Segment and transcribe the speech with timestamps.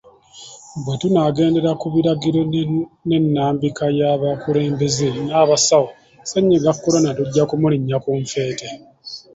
[0.83, 2.39] Bwetunaagendera ku biragiro
[3.09, 5.89] ne nnambika y'abakulembeze n'abasawo,
[6.25, 8.67] ssenyiga kolona tujja kumulinnya ku nfeete.